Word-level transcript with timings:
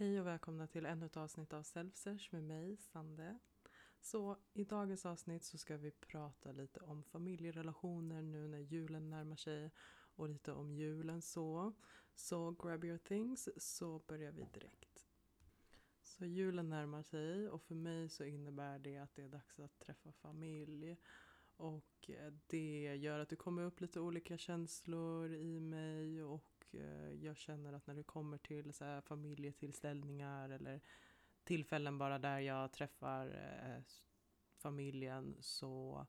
Hej 0.00 0.20
och 0.20 0.26
välkomna 0.26 0.66
till 0.66 0.86
ännu 0.86 1.06
ett 1.06 1.16
avsnitt 1.16 1.52
av 1.52 1.62
Selfsearch 1.62 2.28
med 2.32 2.42
mig, 2.42 2.76
Sande. 2.76 3.38
Så 4.00 4.36
i 4.52 4.64
dagens 4.64 5.06
avsnitt 5.06 5.44
så 5.44 5.58
ska 5.58 5.76
vi 5.76 5.90
prata 5.90 6.52
lite 6.52 6.80
om 6.80 7.02
familjerelationer 7.04 8.22
nu 8.22 8.48
när 8.48 8.58
julen 8.58 9.10
närmar 9.10 9.36
sig 9.36 9.70
och 10.14 10.28
lite 10.28 10.52
om 10.52 10.74
julen 10.74 11.22
så. 11.22 11.72
Så 12.14 12.50
grab 12.50 12.84
your 12.84 12.98
things 12.98 13.48
så 13.56 13.98
börjar 13.98 14.32
vi 14.32 14.46
direkt. 14.52 15.06
Så 16.02 16.26
julen 16.26 16.68
närmar 16.68 17.02
sig 17.02 17.48
och 17.48 17.62
för 17.62 17.74
mig 17.74 18.08
så 18.08 18.24
innebär 18.24 18.78
det 18.78 18.98
att 18.98 19.14
det 19.14 19.22
är 19.22 19.28
dags 19.28 19.58
att 19.58 19.78
träffa 19.78 20.12
familj. 20.12 20.96
Och 21.56 22.10
eh, 22.10 22.32
det 22.46 22.96
gör 22.96 23.18
att 23.18 23.28
det 23.28 23.36
kommer 23.36 23.62
upp 23.62 23.80
lite 23.80 24.00
olika 24.00 24.38
känslor 24.38 25.34
i 25.34 25.60
mig 25.60 26.22
och 26.22 26.57
eh, 26.74 27.12
jag 27.12 27.36
känner 27.36 27.72
att 27.72 27.86
när 27.86 27.94
det 27.94 28.02
kommer 28.02 28.38
till 28.38 28.72
så 28.72 28.84
här 28.84 29.00
familjetillställningar 29.00 30.48
eller 30.48 30.80
tillfällen 31.44 31.98
bara 31.98 32.18
där 32.18 32.38
jag 32.38 32.72
träffar 32.72 33.26
eh, 33.26 33.82
familjen 34.56 35.36
så 35.40 36.06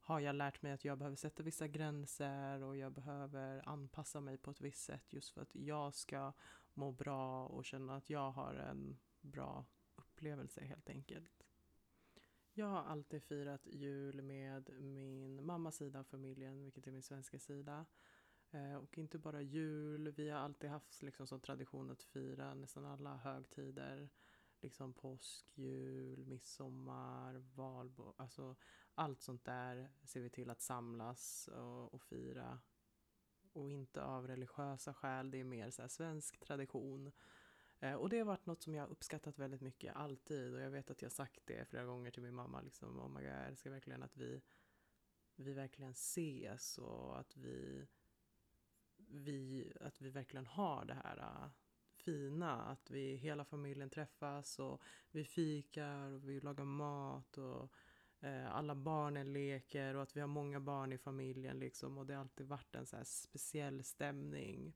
har 0.00 0.20
jag 0.20 0.34
lärt 0.34 0.62
mig 0.62 0.72
att 0.72 0.84
jag 0.84 0.98
behöver 0.98 1.16
sätta 1.16 1.42
vissa 1.42 1.68
gränser 1.68 2.62
och 2.62 2.76
jag 2.76 2.92
behöver 2.92 3.68
anpassa 3.68 4.20
mig 4.20 4.36
på 4.36 4.50
ett 4.50 4.60
visst 4.60 4.84
sätt 4.84 5.12
just 5.12 5.30
för 5.30 5.42
att 5.42 5.54
jag 5.54 5.94
ska 5.94 6.32
må 6.74 6.92
bra 6.92 7.46
och 7.46 7.64
känna 7.64 7.96
att 7.96 8.10
jag 8.10 8.30
har 8.30 8.54
en 8.54 8.98
bra 9.20 9.66
upplevelse 9.96 10.64
helt 10.64 10.90
enkelt. 10.90 11.44
Jag 12.52 12.66
har 12.66 12.82
alltid 12.82 13.22
firat 13.22 13.66
jul 13.66 14.22
med 14.22 14.70
min 14.80 15.46
mammas 15.46 15.76
sida 15.76 15.98
av 15.98 16.04
familjen, 16.04 16.64
vilket 16.64 16.86
är 16.86 16.92
min 16.92 17.02
svenska 17.02 17.38
sida. 17.38 17.86
Eh, 18.50 18.74
och 18.74 18.98
inte 18.98 19.18
bara 19.18 19.42
jul, 19.42 20.12
vi 20.16 20.30
har 20.30 20.38
alltid 20.38 20.70
haft 20.70 21.02
liksom 21.02 21.26
som 21.26 21.40
tradition 21.40 21.90
att 21.90 22.02
fira 22.02 22.54
nästan 22.54 22.84
alla 22.84 23.16
högtider. 23.16 24.08
Liksom 24.60 24.92
påsk, 24.92 25.58
jul, 25.58 26.26
midsommar, 26.26 27.34
valborg, 27.54 28.14
alltså 28.16 28.56
allt 28.94 29.22
sånt 29.22 29.44
där 29.44 29.90
ser 30.04 30.20
vi 30.20 30.30
till 30.30 30.50
att 30.50 30.60
samlas 30.60 31.48
och, 31.48 31.94
och 31.94 32.02
fira. 32.02 32.60
Och 33.52 33.70
inte 33.70 34.02
av 34.02 34.26
religiösa 34.26 34.94
skäl, 34.94 35.30
det 35.30 35.38
är 35.38 35.44
mer 35.44 35.70
så 35.70 35.88
svensk 35.88 36.40
tradition. 36.40 37.12
Eh, 37.80 37.94
och 37.94 38.08
det 38.08 38.18
har 38.18 38.24
varit 38.24 38.46
något 38.46 38.62
som 38.62 38.74
jag 38.74 38.82
har 38.82 38.88
uppskattat 38.90 39.38
väldigt 39.38 39.60
mycket, 39.60 39.96
alltid. 39.96 40.54
Och 40.54 40.60
jag 40.60 40.70
vet 40.70 40.90
att 40.90 41.02
jag 41.02 41.12
sagt 41.12 41.40
det 41.44 41.68
flera 41.68 41.84
gånger 41.84 42.10
till 42.10 42.22
min 42.22 42.34
mamma, 42.34 42.60
liksom, 42.60 43.00
oh 43.00 43.08
my 43.08 43.20
God, 43.20 43.30
jag 43.30 43.46
älskar 43.46 43.70
verkligen 43.70 44.02
att 44.02 44.16
vi, 44.16 44.40
vi 45.36 45.52
verkligen 45.52 45.92
ses 45.92 46.78
och 46.78 47.20
att 47.20 47.36
vi, 47.36 47.86
vi, 49.10 49.72
att 49.80 50.00
vi 50.00 50.10
verkligen 50.10 50.46
har 50.46 50.84
det 50.84 50.94
här 51.04 51.18
uh, 51.18 51.50
fina, 51.96 52.62
att 52.62 52.90
vi 52.90 53.14
hela 53.14 53.44
familjen 53.44 53.90
träffas 53.90 54.58
och 54.58 54.82
vi 55.10 55.24
fikar 55.24 56.12
och 56.12 56.28
vi 56.28 56.40
lagar 56.40 56.64
mat 56.64 57.38
och 57.38 57.72
uh, 58.24 58.56
alla 58.56 58.74
barnen 58.74 59.32
leker 59.32 59.94
och 59.94 60.02
att 60.02 60.16
vi 60.16 60.20
har 60.20 60.28
många 60.28 60.60
barn 60.60 60.92
i 60.92 60.98
familjen 60.98 61.58
liksom 61.58 61.98
och 61.98 62.06
det 62.06 62.14
har 62.14 62.20
alltid 62.20 62.46
varit 62.46 62.74
en 62.74 62.86
så 62.86 62.96
här 62.96 63.04
speciell 63.04 63.84
stämning. 63.84 64.74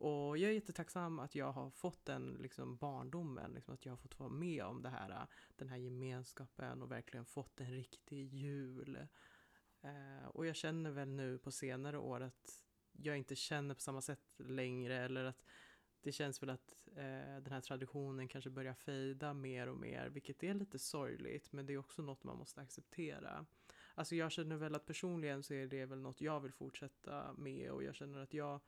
Och 0.00 0.38
jag 0.38 0.50
är 0.50 0.54
jättetacksam 0.54 1.18
att 1.18 1.34
jag 1.34 1.52
har 1.52 1.70
fått 1.70 2.04
den 2.04 2.36
liksom, 2.40 2.76
barndomen, 2.76 3.52
liksom, 3.52 3.74
att 3.74 3.84
jag 3.84 3.92
har 3.92 3.96
fått 3.96 4.18
vara 4.18 4.30
med 4.30 4.64
om 4.64 4.82
det 4.82 4.88
här, 4.88 5.10
äh, 5.10 5.26
den 5.56 5.68
här 5.68 5.76
gemenskapen 5.76 6.82
och 6.82 6.90
verkligen 6.90 7.24
fått 7.24 7.60
en 7.60 7.70
riktig 7.70 8.34
jul. 8.34 9.06
Eh, 9.82 10.26
och 10.26 10.46
jag 10.46 10.56
känner 10.56 10.90
väl 10.90 11.08
nu 11.08 11.38
på 11.38 11.50
senare 11.50 11.98
år 11.98 12.20
att 12.20 12.64
jag 13.02 13.18
inte 13.18 13.36
känner 13.36 13.74
på 13.74 13.80
samma 13.80 14.00
sätt 14.00 14.34
längre 14.38 14.96
eller 14.96 15.24
att 15.24 15.44
det 16.02 16.12
känns 16.12 16.42
väl 16.42 16.50
att 16.50 16.88
eh, 16.96 17.42
den 17.42 17.52
här 17.52 17.60
traditionen 17.60 18.28
kanske 18.28 18.50
börjar 18.50 18.74
fejda 18.74 19.34
mer 19.34 19.66
och 19.66 19.76
mer, 19.76 20.08
vilket 20.08 20.42
är 20.42 20.54
lite 20.54 20.78
sorgligt, 20.78 21.52
men 21.52 21.66
det 21.66 21.72
är 21.72 21.78
också 21.78 22.02
något 22.02 22.24
man 22.24 22.36
måste 22.36 22.60
acceptera. 22.60 23.46
Alltså 23.94 24.14
jag 24.14 24.32
känner 24.32 24.56
väl 24.56 24.74
att 24.74 24.86
personligen 24.86 25.42
så 25.42 25.54
är 25.54 25.66
det 25.66 25.86
väl 25.86 26.00
något 26.00 26.20
jag 26.20 26.40
vill 26.40 26.52
fortsätta 26.52 27.32
med 27.32 27.70
och 27.70 27.82
jag 27.82 27.94
känner 27.94 28.18
att 28.18 28.34
jag 28.34 28.60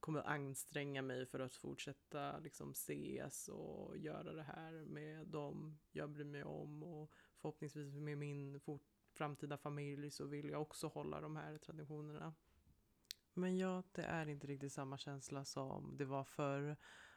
kommer 0.00 0.22
anstränga 0.22 1.02
mig 1.02 1.26
för 1.26 1.40
att 1.40 1.54
fortsätta 1.54 2.38
liksom 2.38 2.70
ses 2.70 3.48
och 3.48 3.98
göra 3.98 4.32
det 4.32 4.42
här 4.42 4.72
med 4.72 5.26
dem 5.26 5.78
jag 5.92 6.10
bryr 6.10 6.24
mig 6.24 6.44
om 6.44 6.82
och 6.82 7.12
förhoppningsvis 7.36 7.94
med 7.94 8.18
min 8.18 8.60
framtida 9.12 9.56
familj 9.56 10.10
så 10.10 10.26
vill 10.26 10.50
jag 10.50 10.62
också 10.62 10.86
hålla 10.86 11.20
de 11.20 11.36
här 11.36 11.58
traditionerna. 11.58 12.34
Men 13.34 13.58
ja, 13.58 13.82
det 13.92 14.02
är 14.02 14.28
inte 14.28 14.46
riktigt 14.46 14.72
samma 14.72 14.98
känsla 14.98 15.44
som 15.44 15.96
det 15.96 16.04
var 16.04 16.24
förr. 16.24 16.76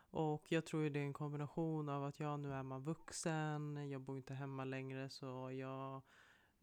Och 0.10 0.52
jag 0.52 0.66
tror 0.66 0.90
det 0.90 1.00
är 1.00 1.04
en 1.04 1.14
kombination 1.14 1.90
av 1.90 2.04
att 2.04 2.20
jag 2.20 2.40
nu 2.40 2.54
är 2.54 2.64
man 2.64 2.84
vuxen, 2.84 3.90
jag 3.90 4.02
bor 4.02 4.18
inte 4.18 4.34
hemma 4.34 4.66
längre 4.66 5.10
så 5.10 5.52
jag 5.52 6.02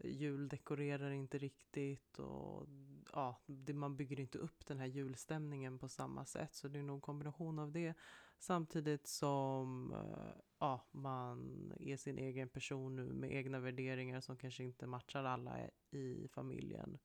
juldekorerar 0.04 1.10
inte 1.10 1.38
riktigt 1.38 2.18
och 2.18 2.66
ja, 3.12 3.42
det, 3.46 3.74
man 3.74 3.96
bygger 3.96 4.20
inte 4.20 4.38
upp 4.38 4.66
den 4.66 4.78
här 4.78 4.86
julstämningen 4.86 5.78
på 5.78 5.88
samma 5.88 6.24
sätt. 6.24 6.54
Så 6.54 6.68
det 6.68 6.78
är 6.78 6.82
nog 6.82 6.96
en 6.96 7.00
kombination 7.00 7.58
av 7.58 7.72
det. 7.72 7.94
Samtidigt 8.38 9.06
som 9.06 9.92
eh, 9.92 10.42
ja, 10.58 10.88
man 10.90 11.72
är 11.80 11.96
sin 11.96 12.18
egen 12.18 12.48
person 12.48 12.96
nu 12.96 13.12
med 13.12 13.32
egna 13.32 13.60
värderingar 13.60 14.20
som 14.20 14.36
kanske 14.36 14.64
inte 14.64 14.86
matchar 14.86 15.24
alla 15.24 15.58
i 15.90 16.28
familjen. 16.28 16.98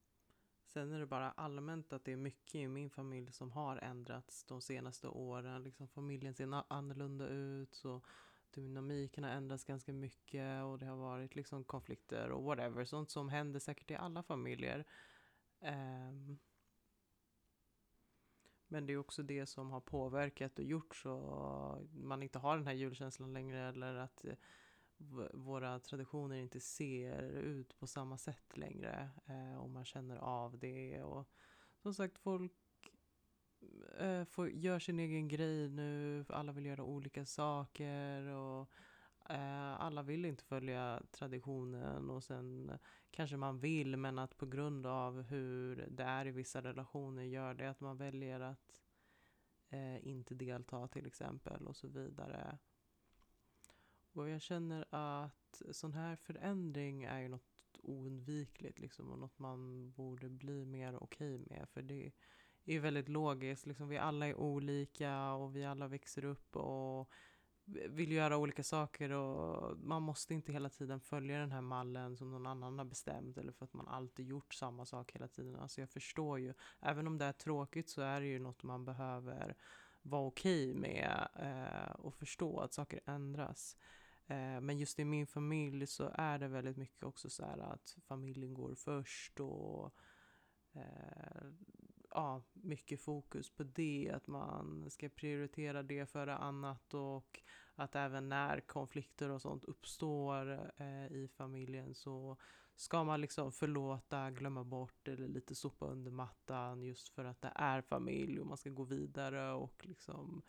Sen 0.76 0.92
är 0.92 1.00
det 1.00 1.06
bara 1.06 1.32
allmänt 1.32 1.94
att 1.94 2.06
det 2.06 2.12
är 2.12 2.18
mycket 2.18 2.56
i 2.56 2.68
min 2.68 2.90
familj 2.90 3.32
som 3.32 3.52
har 3.52 3.78
ändrats 3.78 4.44
de 4.44 4.62
senaste 4.62 5.08
åren. 5.08 5.64
Liksom 5.64 5.88
familjen 5.88 6.34
ser 6.34 6.64
annorlunda 6.74 7.28
ut. 7.28 7.76
Så 7.76 8.02
dynamiken 8.52 9.24
har 9.24 9.32
ändrats 9.32 9.64
ganska 9.64 9.94
mycket 9.94 10.64
och 10.64 10.80
det 10.80 10.86
har 10.86 10.96
varit 10.96 11.36
liksom 11.36 11.64
konflikter 11.64 12.30
och 12.30 12.44
whatever. 12.44 12.86
Sånt 12.86 13.12
som 13.12 13.30
händer 13.30 13.60
säkert 13.60 13.92
i 13.92 13.96
alla 13.96 14.24
familjer. 14.24 14.86
Um, 15.60 16.40
men 18.68 18.86
det 18.86 18.94
är 18.94 18.98
också 18.98 19.24
det 19.24 19.46
som 19.46 19.72
har 19.72 19.82
påverkat 19.82 20.60
och 20.60 20.66
gjort 20.66 20.96
så 20.96 21.88
man 21.94 22.24
inte 22.24 22.40
har 22.40 22.58
den 22.58 22.68
här 22.68 22.74
julkänslan 22.74 23.34
längre 23.34 23.68
eller 23.68 23.96
att 23.96 24.26
eh, 24.26 24.36
våra 25.34 25.80
traditioner 25.80 26.36
inte 26.36 26.60
ser 26.60 27.22
ut 27.32 27.80
på 27.80 27.88
samma 27.88 28.18
sätt 28.18 28.58
längre 28.58 29.10
eh, 29.26 29.58
och 29.58 29.70
man 29.70 29.86
känner 29.86 30.18
av 30.18 30.60
det. 30.60 31.04
Och 31.04 31.30
som 31.82 31.94
sagt, 31.94 32.18
folk 32.18 32.52
eh, 33.98 34.24
får, 34.24 34.50
gör 34.50 34.80
sin 34.80 35.00
egen 35.00 35.28
grej 35.28 35.70
nu, 35.70 36.26
alla 36.30 36.52
vill 36.52 36.66
göra 36.66 36.84
olika 36.84 37.26
saker 37.26 38.24
och 38.24 38.70
eh, 39.30 39.82
alla 39.82 40.04
vill 40.04 40.26
inte 40.26 40.44
följa 40.44 41.02
traditionen 41.12 42.10
och 42.10 42.24
sen 42.24 42.72
kanske 43.12 43.38
man 43.38 43.60
vill 43.60 43.98
men 43.98 44.20
att 44.20 44.38
på 44.38 44.46
grund 44.46 44.86
av 44.86 45.22
hur 45.22 45.88
det 45.90 46.04
är 46.04 46.28
i 46.28 46.32
vissa 46.32 46.62
relationer 46.62 47.24
gör 47.24 47.54
det 47.54 47.70
att 47.70 47.80
man 47.80 47.98
väljer 47.98 48.40
att 48.40 48.82
eh, 49.70 50.08
inte 50.08 50.36
delta 50.36 50.88
till 50.88 51.06
exempel 51.06 51.68
och 51.68 51.76
så 51.76 51.88
vidare. 51.88 52.58
Och 54.16 54.30
jag 54.30 54.42
känner 54.42 54.86
att 54.90 55.62
sån 55.72 55.94
här 55.94 56.16
förändring 56.16 57.04
är 57.04 57.20
ju 57.20 57.28
något 57.28 57.78
oundvikligt 57.82 58.80
liksom 58.80 59.12
och 59.12 59.20
något 59.20 59.40
man 59.40 59.92
borde 59.92 60.30
bli 60.30 60.66
mer 60.66 61.04
okej 61.04 61.36
okay 61.36 61.58
med 61.58 61.70
för 61.70 61.82
det 61.82 62.12
är 62.66 62.80
väldigt 62.80 63.10
logiskt. 63.10 63.66
Liksom, 63.66 63.88
vi 63.88 63.98
alla 63.98 64.28
är 64.28 64.36
olika 64.36 65.32
och 65.32 65.56
vi 65.56 65.66
alla 65.66 65.88
växer 65.88 66.26
upp 66.26 66.56
och 66.56 67.10
vill 67.66 68.12
göra 68.12 68.38
olika 68.38 68.64
saker 68.64 69.12
och 69.12 69.78
man 69.78 70.04
måste 70.04 70.34
inte 70.34 70.52
hela 70.52 70.70
tiden 70.70 71.00
följa 71.00 71.40
den 71.40 71.52
här 71.52 71.62
mallen 71.62 72.18
som 72.18 72.32
någon 72.32 72.48
annan 72.48 72.78
har 72.78 72.86
bestämt 72.86 73.38
eller 73.38 73.52
för 73.52 73.66
att 73.66 73.74
man 73.74 73.88
alltid 73.88 74.28
gjort 74.28 74.54
samma 74.54 74.86
sak 74.86 75.12
hela 75.12 75.28
tiden. 75.28 75.56
Alltså 75.56 75.82
jag 75.82 75.90
förstår 75.90 76.40
ju, 76.40 76.54
även 76.80 77.08
om 77.08 77.18
det 77.18 77.26
är 77.26 77.32
tråkigt 77.32 77.90
så 77.90 78.02
är 78.02 78.22
det 78.22 78.28
ju 78.28 78.40
något 78.40 78.64
man 78.64 78.86
behöver 78.86 79.56
vara 80.02 80.28
okej 80.28 80.70
okay 80.70 80.82
med 80.82 81.28
eh, 81.36 81.92
och 81.96 82.16
förstå 82.16 82.60
att 82.60 82.74
saker 82.74 83.00
ändras. 83.06 83.78
Eh, 84.28 84.62
men 84.62 84.78
just 84.78 85.00
i 85.00 85.06
min 85.06 85.28
familj 85.28 85.88
så 85.88 86.12
är 86.14 86.40
det 86.40 86.48
väldigt 86.48 86.78
mycket 86.78 87.04
också 87.04 87.30
så 87.30 87.46
här 87.46 87.58
att 87.58 87.98
familjen 88.08 88.54
går 88.54 88.76
först 88.76 89.40
och 89.40 89.96
eh, 90.74 91.48
ja, 92.10 92.44
mycket 92.54 93.02
fokus 93.02 93.50
på 93.50 93.64
det, 93.64 94.12
att 94.16 94.28
man 94.28 94.90
ska 94.90 95.10
prioritera 95.10 95.84
det 95.84 96.06
före 96.06 96.36
annat 96.36 96.94
och 96.94 97.40
att 97.76 97.96
även 97.96 98.30
när 98.30 98.60
konflikter 98.60 99.30
och 99.30 99.42
sånt 99.42 99.64
uppstår 99.64 100.72
eh, 100.78 101.06
i 101.06 101.30
familjen 101.38 101.96
så 101.96 102.38
ska 102.76 103.04
man 103.04 103.22
liksom 103.22 103.52
förlåta, 103.52 104.32
glömma 104.32 104.64
bort 104.64 105.08
eller 105.08 105.28
lite 105.28 105.56
sopa 105.56 105.86
under 105.86 106.12
mattan 106.12 106.84
just 106.84 107.10
för 107.10 107.26
att 107.26 107.42
det 107.42 107.52
är 107.56 107.82
familj 107.82 108.40
och 108.40 108.48
man 108.48 108.58
ska 108.58 108.70
gå 108.70 108.84
vidare 108.84 109.54
och 109.54 109.86
liksom 109.86 110.42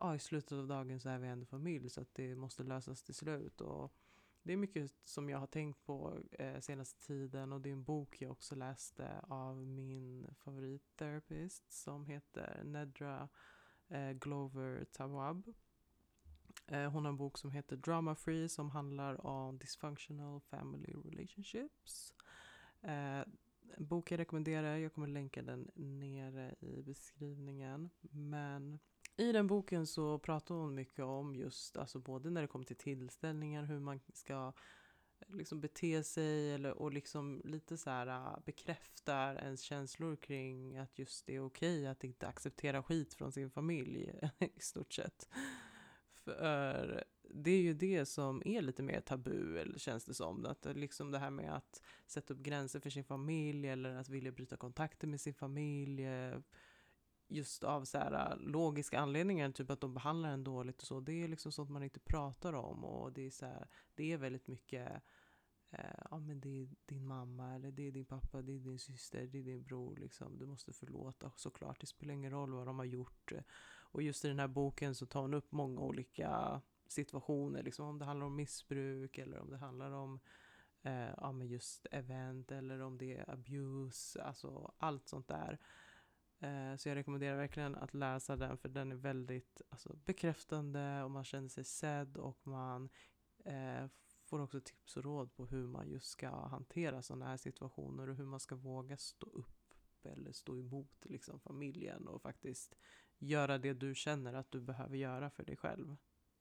ja, 0.00 0.14
i 0.14 0.18
slutet 0.18 0.52
av 0.52 0.66
dagen 0.66 1.00
så 1.00 1.08
är 1.08 1.18
vi 1.18 1.28
ändå 1.28 1.46
familj 1.46 1.90
så 1.90 2.00
att 2.00 2.14
det 2.14 2.36
måste 2.36 2.62
lösas 2.62 3.02
till 3.02 3.14
slut. 3.14 3.60
Och 3.60 3.94
det 4.42 4.52
är 4.52 4.56
mycket 4.56 4.92
som 5.04 5.30
jag 5.30 5.38
har 5.38 5.46
tänkt 5.46 5.84
på 5.84 6.18
eh, 6.30 6.60
senaste 6.60 7.06
tiden 7.06 7.52
och 7.52 7.60
det 7.60 7.68
är 7.68 7.72
en 7.72 7.84
bok 7.84 8.22
jag 8.22 8.30
också 8.30 8.54
läste 8.54 9.20
av 9.20 9.66
min 9.66 10.34
favorittherapist 10.44 11.72
som 11.72 12.06
heter 12.06 12.64
Nedra 12.64 13.28
eh, 13.88 14.10
Glover 14.10 14.84
Tawab. 14.84 15.54
Eh, 16.66 16.90
hon 16.90 17.04
har 17.04 17.12
en 17.12 17.16
bok 17.16 17.38
som 17.38 17.50
heter 17.50 17.76
Drama 17.76 18.14
Free 18.14 18.48
som 18.48 18.70
handlar 18.70 19.26
om 19.26 19.58
dysfunctional 19.58 20.40
family 20.40 20.92
relationships. 21.04 22.14
Eh, 22.80 23.24
en 23.76 23.86
bok 23.86 24.10
jag 24.10 24.18
rekommenderar, 24.18 24.76
jag 24.76 24.92
kommer 24.94 25.06
länka 25.06 25.42
den 25.42 25.70
nere 25.74 26.54
i 26.60 26.82
beskrivningen. 26.82 27.90
Men 28.00 28.78
i 29.16 29.32
den 29.32 29.46
boken 29.46 29.86
så 29.86 30.18
pratar 30.18 30.54
hon 30.54 30.74
mycket 30.74 31.04
om 31.04 31.36
just, 31.36 31.76
alltså 31.76 31.98
både 31.98 32.30
när 32.30 32.40
det 32.40 32.46
kommer 32.46 32.64
till 32.64 32.76
tillställningar, 32.76 33.64
hur 33.64 33.80
man 33.80 34.00
ska 34.12 34.52
eh, 35.18 35.36
liksom 35.36 35.60
bete 35.60 36.04
sig 36.04 36.52
eller, 36.52 36.70
och 36.70 36.92
liksom 36.92 37.42
lite 37.44 37.76
så 37.76 37.90
här 37.90 38.06
eh, 38.06 38.38
bekräftar 38.44 39.36
ens 39.36 39.60
känslor 39.60 40.16
kring 40.16 40.76
att 40.76 40.98
just 40.98 41.26
det 41.26 41.36
är 41.36 41.44
okej 41.44 41.86
att 41.86 42.04
inte 42.04 42.26
acceptera 42.26 42.82
skit 42.82 43.14
från 43.14 43.32
sin 43.32 43.50
familj 43.50 44.20
i 44.38 44.60
stort 44.60 44.92
sett. 44.92 45.28
För 46.14 47.04
det 47.34 47.50
är 47.50 47.62
ju 47.62 47.74
det 47.74 48.06
som 48.06 48.42
är 48.44 48.62
lite 48.62 48.82
mer 48.82 49.00
tabu, 49.00 49.58
eller 49.58 49.78
känns 49.78 50.04
det 50.04 50.14
som. 50.14 50.46
Att 50.46 50.66
eh, 50.66 50.74
liksom 50.74 51.10
det 51.10 51.18
här 51.18 51.30
med 51.30 51.56
att 51.56 51.82
sätta 52.06 52.34
upp 52.34 52.40
gränser 52.40 52.80
för 52.80 52.90
sin 52.90 53.04
familj 53.04 53.68
eller 53.68 53.94
att 53.94 54.08
vilja 54.08 54.32
bryta 54.32 54.56
kontakter 54.56 55.06
med 55.06 55.20
sin 55.20 55.34
familj. 55.34 56.06
Just 57.32 57.64
av 57.64 57.84
så 57.84 57.98
här, 57.98 58.32
äh, 58.32 58.38
logiska 58.38 59.00
anledningar, 59.00 59.50
typ 59.50 59.70
att 59.70 59.80
de 59.80 59.94
behandlar 59.94 60.30
en 60.30 60.44
dåligt 60.44 60.80
och 60.80 60.86
så. 60.86 61.00
Det 61.00 61.12
är 61.12 61.28
liksom 61.28 61.52
sånt 61.52 61.70
man 61.70 61.82
inte 61.82 62.00
pratar 62.00 62.52
om 62.52 62.84
och 62.84 63.12
det 63.12 63.26
är 63.26 63.30
så 63.30 63.46
här, 63.46 63.68
det 63.94 64.12
är 64.12 64.16
väldigt 64.16 64.46
mycket 64.46 65.02
eh, 65.70 66.04
ja 66.10 66.18
men 66.18 66.40
det 66.40 66.62
är 66.62 66.68
din 66.86 67.06
mamma 67.06 67.54
eller 67.54 67.72
det 67.72 67.88
är 67.88 67.92
din 67.92 68.04
pappa, 68.04 68.42
det 68.42 68.52
är 68.52 68.58
din 68.58 68.78
syster, 68.78 69.26
det 69.26 69.38
är 69.38 69.42
din 69.42 69.62
bror 69.62 69.96
liksom. 69.96 70.38
Du 70.38 70.46
måste 70.46 70.72
förlåta 70.72 71.32
såklart, 71.36 71.80
det 71.80 71.86
spelar 71.86 72.14
ingen 72.14 72.30
roll 72.30 72.52
vad 72.52 72.66
de 72.66 72.78
har 72.78 72.86
gjort. 72.86 73.32
Och 73.92 74.02
just 74.02 74.24
i 74.24 74.28
den 74.28 74.38
här 74.38 74.48
boken 74.48 74.94
så 74.94 75.06
tar 75.06 75.20
hon 75.20 75.34
upp 75.34 75.52
många 75.52 75.80
olika 75.80 76.60
situationer, 76.86 77.62
liksom 77.62 77.86
om 77.86 77.98
det 77.98 78.04
handlar 78.04 78.26
om 78.26 78.36
missbruk 78.36 79.18
eller 79.18 79.38
om 79.38 79.50
det 79.50 79.56
handlar 79.56 79.90
om 79.90 80.20
eh, 80.82 81.10
ja, 81.16 81.32
men 81.32 81.48
just 81.48 81.86
event 81.90 82.52
eller 82.52 82.80
om 82.80 82.98
det 82.98 83.16
är 83.16 83.30
abuse, 83.30 84.22
alltså 84.22 84.72
allt 84.78 85.08
sånt 85.08 85.28
där. 85.28 85.58
Eh, 86.42 86.76
så 86.76 86.88
jag 86.88 86.96
rekommenderar 86.96 87.36
verkligen 87.36 87.74
att 87.74 87.94
läsa 87.94 88.36
den 88.36 88.56
för 88.56 88.68
den 88.68 88.92
är 88.92 88.96
väldigt 88.96 89.62
alltså, 89.70 89.96
bekräftande 90.04 91.02
och 91.02 91.10
man 91.10 91.24
känner 91.24 91.48
sig 91.48 91.64
sedd 91.64 92.16
och 92.16 92.46
man 92.46 92.88
eh, 93.44 93.86
får 94.24 94.40
också 94.40 94.60
tips 94.60 94.96
och 94.96 95.04
råd 95.04 95.34
på 95.34 95.46
hur 95.46 95.66
man 95.66 95.88
just 95.88 96.06
ska 96.06 96.46
hantera 96.46 97.02
sådana 97.02 97.26
här 97.26 97.36
situationer 97.36 98.08
och 98.08 98.16
hur 98.16 98.24
man 98.24 98.40
ska 98.40 98.54
våga 98.54 98.96
stå 98.96 99.26
upp 99.26 99.74
eller 100.02 100.32
stå 100.32 100.56
emot 100.56 101.04
liksom, 101.04 101.40
familjen 101.40 102.08
och 102.08 102.22
faktiskt 102.22 102.76
göra 103.18 103.58
det 103.58 103.72
du 103.72 103.94
känner 103.94 104.34
att 104.34 104.50
du 104.50 104.60
behöver 104.60 104.96
göra 104.96 105.30
för 105.30 105.44
dig 105.44 105.56
själv. 105.56 105.96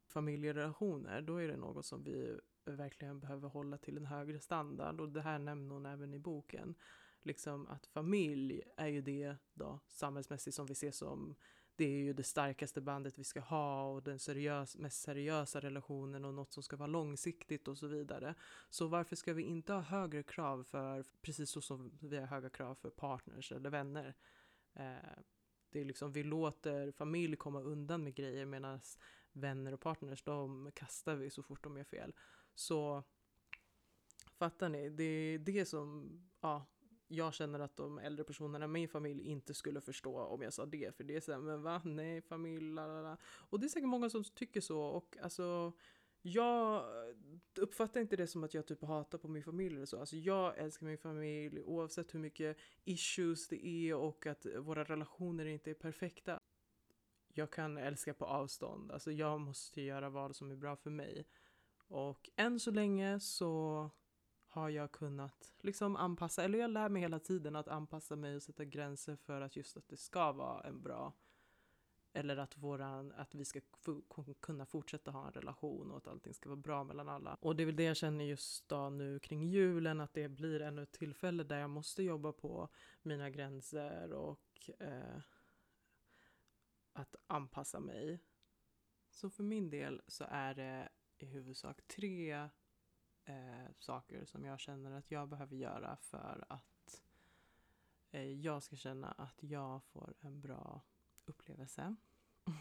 Familjerelationer, 0.08 1.22
då 1.22 1.38
är 1.38 1.48
det 1.48 1.58
något 1.58 1.86
som 1.86 2.04
vi 2.04 2.40
verkligen 2.66 3.20
behöver 3.20 3.50
hålla 3.50 3.78
till 3.78 3.98
en 3.98 4.06
högre 4.06 4.40
standard 4.40 5.02
och 5.02 5.10
det 5.10 5.22
här 5.22 5.40
nämner 5.40 5.74
hon 5.74 5.86
även 5.86 6.14
i 6.14 6.20
boken. 6.20 6.76
Liksom 7.24 7.68
att 7.68 7.86
familj 7.86 8.62
är 8.78 8.88
ju 8.88 9.02
det 9.02 9.36
då 9.54 9.80
samhällsmässigt 9.88 10.56
som 10.56 10.66
vi 10.66 10.76
ser 10.76 10.92
som 10.92 11.36
det 11.76 11.86
är 11.86 12.00
ju 12.00 12.14
det 12.14 12.24
starkaste 12.24 12.82
bandet 12.82 13.20
vi 13.20 13.24
ska 13.24 13.40
ha 13.40 13.86
och 13.86 14.04
den 14.04 14.20
seriös, 14.20 14.78
mest 14.78 15.02
seriösa 15.02 15.60
relationen 15.60 16.26
och 16.26 16.34
något 16.34 16.54
som 16.54 16.64
ska 16.64 16.76
vara 16.76 16.88
långsiktigt 16.88 17.68
och 17.68 17.78
så 17.78 17.88
vidare. 17.88 18.36
Så 18.70 18.88
varför 18.88 19.16
ska 19.16 19.34
vi 19.34 19.44
inte 19.44 19.74
ha 19.74 19.82
högre 19.82 20.24
krav 20.24 20.64
för, 20.64 21.06
precis 21.22 21.50
så 21.50 21.62
som 21.62 21.98
vi 22.02 22.18
har 22.18 22.28
höga 22.28 22.50
krav 22.50 22.76
för 22.76 22.90
partners 22.90 23.52
eller 23.52 23.70
vänner? 23.70 24.16
Eh, 24.74 25.20
det 25.70 25.82
är 25.82 25.86
liksom, 25.86 26.12
vi 26.12 26.24
låter 26.24 26.92
familj 26.92 27.36
komma 27.36 27.62
undan 27.62 28.04
med 28.04 28.16
grejer 28.16 28.46
medan 28.46 28.80
vänner 29.32 29.74
och 29.74 29.80
partners, 29.82 30.24
de 30.24 30.72
kastar 30.76 31.16
vi 31.16 31.30
så 31.30 31.44
fort 31.44 31.64
de 31.64 31.78
gör 31.78 31.84
fel. 31.84 32.14
Så 32.54 33.04
fattar 34.34 34.70
ni? 34.70 34.90
Det 34.90 35.04
är 35.04 35.40
det 35.40 35.66
som, 35.66 36.20
ja, 36.42 36.66
jag 37.12 37.34
känner 37.34 37.60
att 37.60 37.78
de 37.78 38.00
äldre 38.00 38.24
personerna 38.24 38.66
i 38.66 38.68
min 38.68 38.90
familj 38.90 39.28
inte 39.28 39.54
skulle 39.54 39.82
förstå 39.82 40.20
om 40.20 40.42
jag 40.42 40.54
sa 40.54 40.66
det. 40.66 40.96
För 40.96 41.04
det 41.04 41.16
är 41.16 41.22
såhär, 41.22 41.40
men 41.40 41.62
va? 41.62 41.82
Nej, 41.86 42.22
familj, 42.22 42.74
lalala. 42.74 43.18
Och 43.24 43.60
det 43.60 43.68
är 43.68 43.70
säkert 43.70 43.90
många 43.90 44.10
som 44.10 44.24
tycker 44.24 44.62
så. 44.62 44.82
Och 44.82 45.18
alltså, 45.22 45.74
jag 46.22 46.86
uppfattar 47.58 48.02
inte 48.02 48.16
det 48.16 48.28
som 48.28 48.44
att 48.44 48.54
jag 48.54 48.66
typ 48.66 48.84
hatar 48.84 49.18
på 49.18 49.28
min 49.28 49.44
familj 49.44 49.76
eller 49.76 49.86
så. 49.86 50.00
Alltså 50.00 50.16
jag 50.16 50.58
älskar 50.58 50.86
min 50.86 50.98
familj 50.98 51.62
oavsett 51.62 52.14
hur 52.14 52.20
mycket 52.20 52.58
issues 52.84 53.48
det 53.48 53.66
är 53.66 53.96
och 53.96 54.28
att 54.28 54.46
våra 54.46 54.84
relationer 54.84 55.46
inte 55.46 55.70
är 55.70 55.74
perfekta. 55.74 56.40
Jag 57.34 57.52
kan 57.52 57.78
älska 57.78 58.14
på 58.14 58.26
avstånd. 58.26 58.92
Alltså 58.92 59.12
jag 59.12 59.42
måste 59.42 59.82
göra 59.82 60.10
vad 60.10 60.36
som 60.36 60.52
är 60.52 60.56
bra 60.56 60.76
för 60.76 60.90
mig. 60.90 61.28
Och 61.88 62.30
än 62.36 62.60
så 62.60 62.72
länge 62.72 63.20
så 63.20 63.90
har 64.52 64.70
jag 64.70 64.92
kunnat 64.92 65.54
liksom 65.60 65.96
anpassa, 65.96 66.44
eller 66.44 66.60
jag 66.60 66.72
lär 66.72 66.90
mig 66.90 67.02
hela 67.02 67.20
tiden 67.20 67.56
att 67.56 67.68
anpassa 67.68 68.16
mig 68.16 68.36
och 68.36 68.44
sätta 68.44 68.66
gränser 68.66 69.16
för 69.16 69.42
att 69.42 69.56
just 69.56 69.78
att 69.78 69.88
det 69.88 69.98
ska 69.98 70.32
vara 70.32 70.68
en 70.68 70.82
bra 70.82 71.14
eller 72.14 72.38
att, 72.38 72.58
våran, 72.58 73.12
att 73.12 73.36
vi 73.36 73.46
ska 73.46 73.60
kunna 74.40 74.66
fortsätta 74.66 75.12
ha 75.12 75.28
en 75.28 75.34
relation 75.34 75.92
och 75.92 75.98
att 75.98 76.08
allting 76.08 76.34
ska 76.34 76.50
vara 76.50 76.60
bra 76.60 76.84
mellan 76.84 77.10
alla. 77.10 77.38
Och 77.42 77.56
det 77.56 77.64
är 77.64 77.66
väl 77.66 77.76
det 77.76 77.84
jag 77.84 77.98
känner 77.98 78.26
just 78.26 78.70
då 78.70 78.90
nu 78.90 79.20
kring 79.20 79.44
julen, 79.44 80.00
att 80.00 80.14
det 80.14 80.30
blir 80.30 80.62
ännu 80.62 80.84
ett 80.84 80.92
tillfälle 80.92 81.44
där 81.44 81.60
jag 81.60 81.70
måste 81.70 82.04
jobba 82.04 82.32
på 82.32 82.70
mina 83.02 83.30
gränser 83.30 84.14
och 84.14 84.70
eh, 84.80 85.22
att 86.94 87.16
anpassa 87.28 87.80
mig. 87.80 88.20
Så 89.10 89.30
för 89.30 89.44
min 89.44 89.70
del 89.70 90.02
så 90.08 90.26
är 90.30 90.54
det 90.54 90.90
i 91.18 91.26
huvudsak 91.26 91.82
tre 91.88 92.50
eh, 93.26 93.72
saker 93.80 94.26
som 94.26 94.46
jag 94.46 94.60
känner 94.60 94.92
att 94.92 95.12
jag 95.12 95.30
behöver 95.30 95.56
göra 95.56 95.98
för 95.98 96.46
att 96.50 97.02
eh, 98.12 98.32
jag 98.32 98.64
ska 98.64 98.76
känna 98.76 99.12
att 99.12 99.44
jag 99.44 99.84
får 99.84 100.14
en 100.20 100.42
bra 100.42 100.82
upplevelse. 101.26 101.96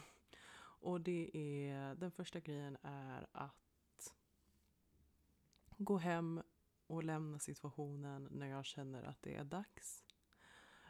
och 0.59 1.01
det 1.01 1.37
är, 1.37 1.95
den 1.95 2.11
första 2.11 2.39
grejen 2.39 2.77
är 2.81 3.27
att 3.31 4.13
gå 5.77 5.97
hem 5.97 6.41
och 6.87 7.03
lämna 7.03 7.39
situationen 7.39 8.27
när 8.31 8.47
jag 8.47 8.65
känner 8.65 9.03
att 9.03 9.21
det 9.21 9.35
är 9.35 9.43
dags. 9.43 10.03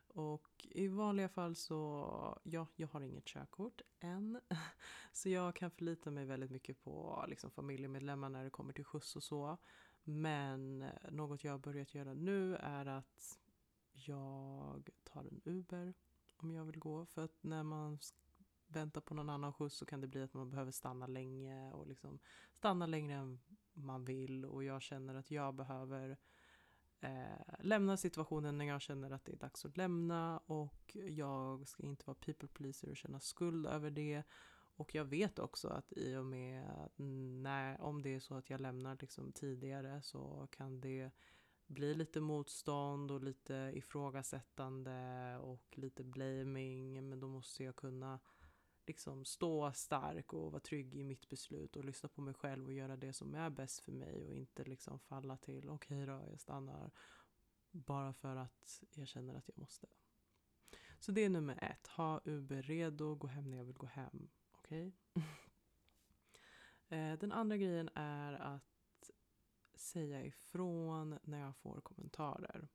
Och 0.08 0.68
i 0.70 0.88
vanliga 0.88 1.30
fall 1.30 1.56
så, 1.56 2.40
ja, 2.44 2.68
jag 2.76 2.88
har 2.88 3.02
inget 3.02 3.26
körkort 3.26 3.82
än. 4.00 4.42
Så 5.12 5.30
jag 5.30 5.56
kan 5.56 5.72
förlita 5.72 6.12
mig 6.12 6.26
väldigt 6.26 6.52
mycket 6.52 6.84
på 6.84 7.26
liksom, 7.28 7.52
familjemedlemmar 7.52 8.30
när 8.30 8.44
det 8.44 8.50
kommer 8.50 8.74
till 8.74 8.86
skjuts 8.86 9.16
och 9.16 9.24
så. 9.24 9.58
Men 10.04 10.82
eh, 10.82 11.12
något 11.12 11.44
jag 11.44 11.52
har 11.52 11.60
börjat 11.60 11.96
göra 11.96 12.14
nu 12.14 12.56
är 12.56 12.86
att 12.86 13.40
jag 13.92 14.90
tar 15.04 15.24
en 15.24 15.42
Uber 15.46 15.94
om 16.38 16.52
jag 16.52 16.66
vill 16.66 16.80
gå. 16.80 17.06
För 17.06 17.24
att 17.24 17.44
när 17.44 17.64
man 17.64 18.00
väntar 18.68 19.02
på 19.02 19.14
någon 19.14 19.30
annan 19.30 19.54
skjuts 19.54 19.78
så 19.78 19.86
kan 19.86 20.02
det 20.02 20.08
bli 20.08 20.24
att 20.24 20.34
man 20.34 20.50
behöver 20.50 20.72
stanna 20.72 21.08
länge 21.08 21.72
och 21.72 21.88
liksom 21.88 22.20
stanna 22.54 22.86
längre 22.86 23.14
än 23.14 23.40
man 23.74 24.06
vill. 24.06 24.46
Och 24.46 24.64
jag 24.64 24.82
känner 24.82 25.16
att 25.16 25.32
jag 25.32 25.56
behöver 25.56 26.18
eh, 27.02 27.56
lämna 27.60 27.98
situationen 27.98 28.58
när 28.58 28.66
jag 28.66 28.82
känner 28.82 29.12
att 29.12 29.26
det 29.26 29.32
är 29.32 29.38
dags 29.38 29.66
att 29.66 29.78
lämna 29.78 30.38
och 30.38 30.98
jag 31.10 31.68
ska 31.68 31.84
inte 31.84 32.04
vara 32.06 32.18
people 32.22 32.48
pleaser 32.48 32.90
och 32.90 32.98
känna 32.98 33.20
skuld 33.20 33.68
över 33.68 33.90
det. 33.90 34.24
Och 34.82 34.96
jag 34.96 35.06
vet 35.06 35.40
också 35.40 35.68
att 35.68 35.94
i 35.94 36.16
och 36.16 36.26
med 36.26 36.90
när, 37.42 37.82
om 37.82 38.02
det 38.02 38.16
är 38.16 38.20
så 38.20 38.36
att 38.36 38.50
jag 38.50 38.62
lämnar 38.62 38.98
liksom 39.00 39.32
tidigare 39.32 40.02
så 40.02 40.48
kan 40.52 40.82
det 40.82 41.12
bli 41.68 41.94
lite 41.94 42.22
motstånd 42.22 43.12
och 43.12 43.24
lite 43.24 43.72
ifrågasättande 43.76 45.38
och 45.38 45.78
lite 45.78 46.04
blaming. 46.04 47.10
Men 47.10 47.20
då 47.20 47.28
måste 47.28 47.64
jag 47.64 47.76
kunna 47.76 48.20
liksom 48.88 49.26
stå 49.26 49.72
stark 49.74 50.34
och 50.34 50.52
vara 50.52 50.62
trygg 50.62 50.96
i 50.96 51.04
mitt 51.04 51.30
beslut 51.30 51.76
och 51.76 51.86
lyssna 51.86 52.10
på 52.10 52.22
mig 52.22 52.34
själv 52.34 52.66
och 52.66 52.74
göra 52.74 52.98
det 52.98 53.14
som 53.14 53.36
är 53.36 53.50
bäst 53.50 53.80
för 53.80 53.92
mig 53.92 54.28
och 54.28 54.36
inte 54.36 54.64
liksom 54.64 55.00
falla 55.00 55.38
till 55.38 55.70
okej 55.70 56.04
okay 56.04 56.16
då, 56.16 56.32
jag 56.32 56.40
stannar 56.40 56.92
bara 57.72 58.14
för 58.14 58.36
att 58.36 58.84
jag 58.94 59.08
känner 59.08 59.36
att 59.36 59.48
jag 59.48 59.58
måste. 59.58 59.88
Så 61.00 61.12
det 61.12 61.22
är 61.26 61.30
nummer 61.30 61.64
ett. 61.64 61.88
Ha 61.88 62.22
Uber 62.26 62.62
redo, 62.62 63.16
gå 63.16 63.28
hem 63.28 63.50
när 63.50 63.58
jag 63.58 63.66
vill 63.66 63.78
gå 63.78 63.88
hem. 63.88 64.30
Okej? 64.72 64.94
Okay? 65.16 65.24
Eh, 66.90 67.20
den 67.20 67.32
andra 67.32 67.58
grejen 67.58 67.90
är 67.96 68.34
att 68.34 69.12
säga 69.76 70.26
ifrån 70.26 71.20
när 71.24 71.40
jag 71.40 71.56
får 71.56 71.82
kommentarer. 71.82 72.68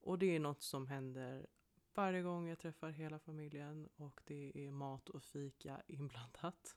Och 0.00 0.18
det 0.18 0.36
är 0.36 0.40
något 0.40 0.62
som 0.62 0.86
händer 0.86 1.46
varje 1.94 2.22
gång 2.22 2.48
jag 2.48 2.58
träffar 2.58 2.90
hela 2.90 3.18
familjen 3.18 3.88
och 3.96 4.20
det 4.26 4.52
är 4.54 4.70
mat 4.70 5.08
och 5.08 5.22
fika 5.22 5.82
inblandat. 5.86 6.76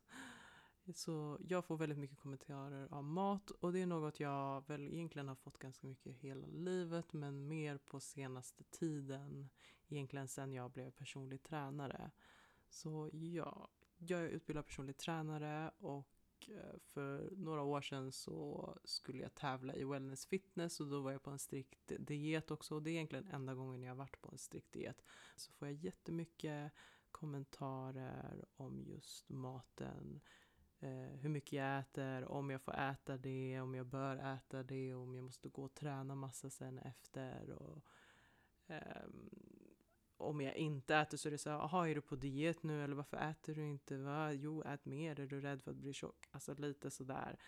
Så 0.95 1.37
jag 1.47 1.65
får 1.65 1.77
väldigt 1.77 1.99
mycket 1.99 2.19
kommentarer 2.19 2.93
av 2.93 3.03
mat 3.03 3.51
och 3.51 3.73
det 3.73 3.79
är 3.79 3.85
något 3.85 4.19
jag 4.19 4.67
väl 4.67 4.87
egentligen 4.87 5.27
har 5.27 5.35
fått 5.35 5.59
ganska 5.59 5.87
mycket 5.87 6.15
hela 6.15 6.47
livet 6.47 7.13
men 7.13 7.47
mer 7.47 7.77
på 7.77 7.99
senaste 7.99 8.63
tiden. 8.63 9.49
Egentligen 9.87 10.27
sen 10.27 10.53
jag 10.53 10.71
blev 10.71 10.91
personlig 10.91 11.43
tränare. 11.43 12.11
Så 12.69 13.09
ja, 13.13 13.69
jag 13.99 14.19
är 14.19 14.27
utbildad 14.27 14.65
personlig 14.65 14.97
tränare 14.97 15.71
och 15.79 16.49
eh, 16.49 16.79
för 16.79 17.29
några 17.31 17.61
år 17.61 17.81
sedan 17.81 18.11
så 18.11 18.77
skulle 18.83 19.21
jag 19.21 19.35
tävla 19.35 19.75
i 19.75 19.83
wellness 19.83 20.25
fitness 20.25 20.79
och 20.79 20.87
då 20.87 21.01
var 21.01 21.11
jag 21.11 21.23
på 21.23 21.29
en 21.29 21.39
strikt 21.39 21.91
diet 21.99 22.51
också 22.51 22.75
och 22.75 22.83
det 22.83 22.89
är 22.89 22.91
egentligen 22.91 23.27
enda 23.27 23.53
gången 23.53 23.83
jag 23.83 23.91
har 23.91 23.97
varit 23.97 24.21
på 24.21 24.31
en 24.31 24.37
strikt 24.37 24.71
diet. 24.71 25.01
Så 25.35 25.51
får 25.51 25.67
jag 25.67 25.75
jättemycket 25.75 26.73
kommentarer 27.11 28.45
om 28.55 28.83
just 28.83 29.29
maten, 29.29 30.21
eh, 30.79 31.19
hur 31.19 31.29
mycket 31.29 31.53
jag 31.53 31.79
äter, 31.79 32.25
om 32.25 32.49
jag 32.49 32.61
får 32.61 32.75
äta 32.79 33.17
det, 33.17 33.61
om 33.61 33.75
jag 33.75 33.85
bör 33.85 34.17
äta 34.17 34.63
det, 34.63 34.93
om 34.93 35.15
jag 35.15 35.23
måste 35.23 35.49
gå 35.49 35.63
och 35.63 35.73
träna 35.73 36.15
massa 36.15 36.49
sen 36.49 36.79
efter. 36.79 37.51
Och, 37.51 37.85
ehm, 38.67 39.29
om 40.21 40.41
jag 40.41 40.55
inte 40.55 40.95
äter 40.95 41.17
så 41.17 41.29
är 41.29 41.31
det 41.31 41.37
så 41.37 41.49
här, 41.49 41.57
jaha 41.57 41.89
är 41.89 41.95
du 41.95 42.01
på 42.01 42.15
diet 42.15 42.63
nu 42.63 42.83
eller 42.83 42.95
varför 42.95 43.17
äter 43.17 43.55
du 43.55 43.67
inte? 43.67 43.97
Va? 43.97 44.33
Jo, 44.33 44.63
ät 44.63 44.85
mer, 44.85 45.19
är 45.19 45.27
du 45.27 45.41
rädd 45.41 45.61
för 45.61 45.71
att 45.71 45.77
bli 45.77 45.93
tjock? 45.93 46.27
Alltså 46.31 46.53
lite 46.53 46.91
sådär. 46.91 47.39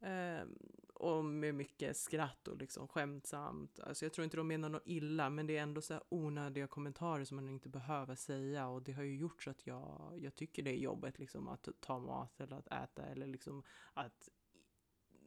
Eh, 0.00 0.46
och 0.94 1.24
med 1.24 1.54
mycket 1.54 1.96
skratt 1.96 2.48
och 2.48 2.56
liksom 2.56 2.88
skämtsamt. 2.88 3.80
Alltså 3.80 4.04
jag 4.04 4.12
tror 4.12 4.24
inte 4.24 4.36
de 4.36 4.48
menar 4.48 4.68
något 4.68 4.82
illa, 4.86 5.30
men 5.30 5.46
det 5.46 5.56
är 5.56 5.62
ändå 5.62 5.80
så 5.80 5.94
här 5.94 6.02
onödiga 6.08 6.66
kommentarer 6.66 7.24
som 7.24 7.36
man 7.36 7.48
inte 7.48 7.68
behöver 7.68 8.14
säga 8.14 8.68
och 8.68 8.82
det 8.82 8.92
har 8.92 9.02
ju 9.02 9.16
gjort 9.16 9.42
så 9.42 9.50
att 9.50 9.66
jag, 9.66 10.18
jag 10.20 10.34
tycker 10.34 10.62
det 10.62 10.70
är 10.70 10.78
jobbigt 10.78 11.18
liksom 11.18 11.48
att 11.48 11.68
ta 11.80 11.98
mat 11.98 12.40
eller 12.40 12.56
att 12.56 12.66
äta 12.66 13.02
eller 13.02 13.26
liksom 13.26 13.62
att 13.92 14.28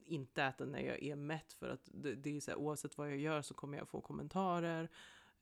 inte 0.05 0.43
äta 0.43 0.65
när 0.65 0.79
jag 0.79 1.03
är 1.03 1.15
mätt 1.15 1.53
för 1.53 1.69
att 1.69 1.89
det, 1.93 2.15
det 2.15 2.37
är 2.37 2.39
så 2.39 2.51
här, 2.51 2.57
oavsett 2.57 2.97
vad 2.97 3.11
jag 3.11 3.17
gör 3.17 3.41
så 3.41 3.53
kommer 3.53 3.77
jag 3.77 3.89
få 3.89 4.01
kommentarer 4.01 4.89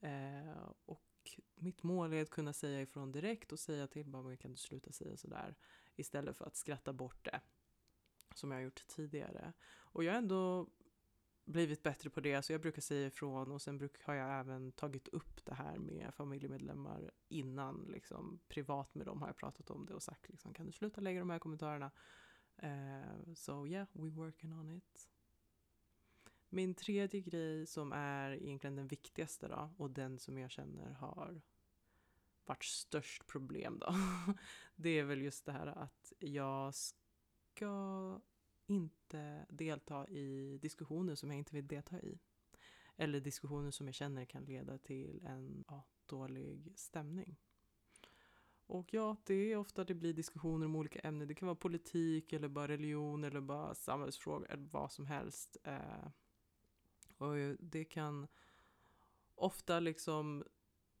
eh, 0.04 0.72
och 0.84 1.40
mitt 1.54 1.82
mål 1.82 2.12
är 2.12 2.22
att 2.22 2.30
kunna 2.30 2.52
säga 2.52 2.80
ifrån 2.80 3.12
direkt 3.12 3.52
och 3.52 3.58
säga 3.58 3.86
till 3.86 4.08
bara, 4.08 4.36
kan 4.36 4.50
du 4.50 4.56
sluta 4.56 4.92
säga 4.92 5.16
sådär 5.16 5.54
istället 5.96 6.36
för 6.36 6.44
att 6.44 6.56
skratta 6.56 6.92
bort 6.92 7.24
det 7.24 7.40
som 8.34 8.50
jag 8.50 8.58
har 8.58 8.62
gjort 8.62 8.86
tidigare. 8.86 9.52
Och 9.76 10.04
jag 10.04 10.12
har 10.12 10.18
ändå 10.18 10.68
blivit 11.44 11.82
bättre 11.82 12.10
på 12.10 12.20
det, 12.20 12.42
så 12.42 12.52
jag 12.52 12.60
brukar 12.60 12.82
säga 12.82 13.06
ifrån 13.06 13.52
och 13.52 13.62
sen 13.62 13.78
bruk, 13.78 14.04
har 14.04 14.14
jag 14.14 14.40
även 14.40 14.72
tagit 14.72 15.08
upp 15.08 15.44
det 15.44 15.54
här 15.54 15.78
med 15.78 16.14
familjemedlemmar 16.14 17.10
innan, 17.28 17.88
liksom 17.92 18.40
privat 18.48 18.94
med 18.94 19.06
dem 19.06 19.20
har 19.20 19.28
jag 19.28 19.36
pratat 19.36 19.70
om 19.70 19.86
det 19.86 19.94
och 19.94 20.02
sagt 20.02 20.28
liksom, 20.28 20.54
kan 20.54 20.66
du 20.66 20.72
sluta 20.72 21.00
lägga 21.00 21.20
de 21.20 21.30
här 21.30 21.38
kommentarerna? 21.38 21.90
Uh, 22.62 23.34
so 23.34 23.66
yeah, 23.66 23.86
we 23.92 24.10
working 24.10 24.52
on 24.52 24.70
it. 24.70 25.13
Min 26.54 26.74
tredje 26.74 27.20
grej 27.20 27.66
som 27.66 27.92
är 27.92 28.30
egentligen 28.30 28.76
den 28.76 28.88
viktigaste 28.88 29.48
då 29.48 29.74
och 29.76 29.90
den 29.90 30.18
som 30.18 30.38
jag 30.38 30.50
känner 30.50 30.90
har 30.90 31.42
varit 32.44 32.64
störst 32.64 33.26
problem 33.26 33.78
då. 33.78 33.94
det 34.76 34.90
är 34.90 35.04
väl 35.04 35.22
just 35.22 35.44
det 35.44 35.52
här 35.52 35.66
att 35.66 36.12
jag 36.18 36.74
ska 36.74 38.20
inte 38.66 39.46
delta 39.48 40.08
i 40.08 40.58
diskussioner 40.62 41.14
som 41.14 41.30
jag 41.30 41.38
inte 41.38 41.54
vill 41.54 41.66
delta 41.66 42.00
i. 42.00 42.18
Eller 42.96 43.20
diskussioner 43.20 43.70
som 43.70 43.86
jag 43.86 43.94
känner 43.94 44.24
kan 44.24 44.44
leda 44.44 44.78
till 44.78 45.22
en 45.24 45.64
ja, 45.68 45.82
dålig 46.06 46.72
stämning. 46.76 47.36
Och 48.66 48.94
ja, 48.94 49.16
det 49.24 49.52
är 49.52 49.56
ofta 49.56 49.84
det 49.84 49.94
blir 49.94 50.12
diskussioner 50.12 50.66
om 50.66 50.76
olika 50.76 50.98
ämnen. 50.98 51.28
Det 51.28 51.34
kan 51.34 51.46
vara 51.46 51.56
politik 51.56 52.32
eller 52.32 52.48
bara 52.48 52.68
religion 52.68 53.24
eller 53.24 53.40
bara 53.40 53.74
samhällsfrågor 53.74 54.50
eller 54.50 54.68
vad 54.70 54.92
som 54.92 55.06
helst. 55.06 55.56
Eh, 55.64 56.08
och 57.18 57.36
det 57.58 57.84
kan 57.84 58.26
ofta 59.34 59.80
liksom 59.80 60.44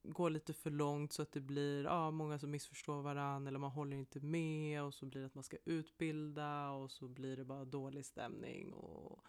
gå 0.02 0.28
lite 0.28 0.52
för 0.52 0.70
långt 0.70 1.12
så 1.12 1.22
att 1.22 1.32
det 1.32 1.40
blir 1.40 1.84
ja, 1.84 2.10
många 2.10 2.38
som 2.38 2.50
missförstår 2.50 3.02
varandra 3.02 3.48
eller 3.48 3.58
man 3.58 3.70
håller 3.70 3.96
inte 3.96 4.20
med 4.20 4.82
och 4.82 4.94
så 4.94 5.06
blir 5.06 5.20
det 5.20 5.26
att 5.26 5.34
man 5.34 5.44
ska 5.44 5.56
utbilda 5.64 6.70
och 6.70 6.90
så 6.90 7.08
blir 7.08 7.36
det 7.36 7.44
bara 7.44 7.64
dålig 7.64 8.06
stämning 8.06 8.72
och 8.72 9.24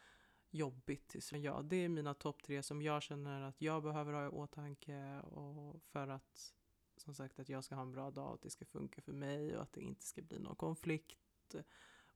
jobbigt. 0.50 1.16
Så 1.20 1.38
ja, 1.38 1.62
det 1.62 1.76
är 1.76 1.90
mina 1.90 2.14
topp 2.14 2.44
tre 2.44 2.64
som 2.64 2.82
jag 2.82 3.04
känner 3.04 3.42
att 3.42 3.62
jag 3.62 3.84
behöver 3.84 4.14
ha 4.14 4.26
i 4.26 4.30
åtanke 4.30 5.20
och 5.22 5.82
för 5.84 6.08
att 6.08 6.54
som 6.98 7.14
sagt 7.14 7.40
att 7.40 7.50
jag 7.50 7.64
ska 7.64 7.76
ha 7.76 7.82
en 7.82 7.92
bra 7.92 8.12
dag, 8.12 8.28
och 8.28 8.34
att 8.34 8.42
det 8.42 8.50
ska 8.50 8.66
funka 8.66 9.02
för 9.02 9.14
mig 9.14 9.56
och 9.56 9.64
att 9.64 9.74
det 9.74 9.82
inte 9.82 10.06
ska 10.06 10.22
bli 10.22 10.40
någon 10.40 10.56
konflikt 10.56 11.56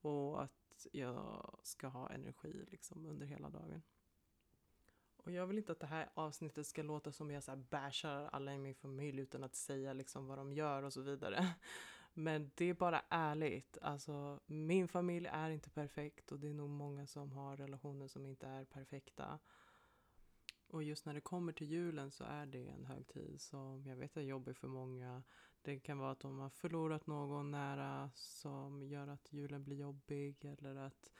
och 0.01 0.43
att 0.43 0.87
jag 0.91 1.59
ska 1.63 1.87
ha 1.87 2.09
energi 2.09 2.65
liksom 2.67 3.05
under 3.05 3.25
hela 3.25 3.49
dagen. 3.49 3.81
Och 5.23 5.31
jag 5.31 5.47
vill 5.47 5.57
inte 5.57 5.71
att 5.71 5.79
det 5.79 5.87
här 5.87 6.09
avsnittet 6.13 6.67
ska 6.67 6.83
låta 6.83 7.11
som 7.11 7.31
jag 7.31 7.43
så 7.43 7.51
här 7.51 7.63
bashar 7.69 8.29
alla 8.31 8.53
i 8.53 8.57
min 8.57 8.75
familj 8.75 9.21
utan 9.21 9.43
att 9.43 9.55
säga 9.55 9.93
liksom 9.93 10.27
vad 10.27 10.37
de 10.37 10.53
gör 10.53 10.83
och 10.83 10.93
så 10.93 11.01
vidare. 11.01 11.45
Men 12.13 12.51
det 12.55 12.65
är 12.65 12.73
bara 12.73 13.01
ärligt. 13.09 13.77
Alltså, 13.81 14.39
min 14.45 14.87
familj 14.87 15.27
är 15.27 15.49
inte 15.49 15.69
perfekt 15.69 16.31
och 16.31 16.39
det 16.39 16.49
är 16.49 16.53
nog 16.53 16.69
många 16.69 17.07
som 17.07 17.31
har 17.31 17.57
relationer 17.57 18.07
som 18.07 18.25
inte 18.25 18.47
är 18.47 18.65
perfekta. 18.65 19.39
Och 20.67 20.83
just 20.83 21.05
när 21.05 21.13
det 21.13 21.21
kommer 21.21 21.53
till 21.53 21.67
julen 21.67 22.11
så 22.11 22.23
är 22.23 22.45
det 22.45 22.67
en 22.67 22.85
högtid 22.85 23.41
som 23.41 23.85
jag 23.85 23.95
vet 23.95 24.17
är 24.17 24.21
jobbig 24.21 24.57
för 24.57 24.67
många. 24.67 25.23
Det 25.61 25.79
kan 25.79 25.97
vara 25.97 26.11
att 26.11 26.19
de 26.19 26.39
har 26.39 26.49
förlorat 26.49 27.07
någon 27.07 27.51
nära 27.51 28.11
som 28.15 28.83
gör 28.83 29.07
att 29.07 29.33
julen 29.33 29.63
blir 29.63 29.77
jobbig 29.77 30.45
eller 30.45 30.75
att 30.75 31.11